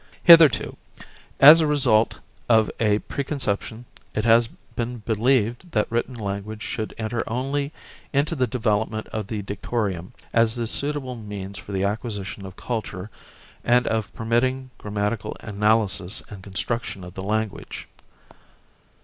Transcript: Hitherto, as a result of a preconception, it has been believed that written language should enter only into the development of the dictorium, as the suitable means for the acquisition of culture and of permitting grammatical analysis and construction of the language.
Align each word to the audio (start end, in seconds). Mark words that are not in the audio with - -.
Hitherto, 0.23 0.77
as 1.39 1.61
a 1.61 1.67
result 1.67 2.17
of 2.49 2.71
a 2.79 2.97
preconception, 3.05 3.85
it 4.15 4.25
has 4.25 4.47
been 4.75 4.97
believed 4.97 5.73
that 5.73 5.91
written 5.91 6.15
language 6.15 6.63
should 6.63 6.95
enter 6.97 7.21
only 7.27 7.71
into 8.11 8.35
the 8.35 8.47
development 8.47 9.05
of 9.09 9.27
the 9.27 9.43
dictorium, 9.43 10.13
as 10.33 10.55
the 10.55 10.65
suitable 10.65 11.15
means 11.15 11.59
for 11.59 11.71
the 11.71 11.83
acquisition 11.83 12.47
of 12.47 12.55
culture 12.55 13.11
and 13.63 13.85
of 13.85 14.11
permitting 14.15 14.71
grammatical 14.79 15.37
analysis 15.41 16.23
and 16.29 16.41
construction 16.41 17.03
of 17.03 17.13
the 17.13 17.21
language. 17.21 17.87